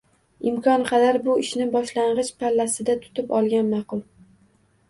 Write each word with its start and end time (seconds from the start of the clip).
Imkon 0.51 0.85
qadar, 0.87 1.19
bu 1.27 1.35
ishni 1.43 1.67
boshlangich 1.75 2.31
pallasida 2.45 2.97
tutib 3.05 3.37
olgan 3.41 3.71
ma’qul. 3.75 4.03